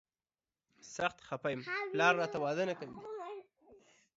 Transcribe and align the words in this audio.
سخت 0.95 1.17
خفه 1.27 1.49
یم، 1.51 1.61
پلار 1.91 2.13
راته 2.21 2.37
واده 2.43 2.63
نه 2.69 2.73
کوي. 2.79 2.95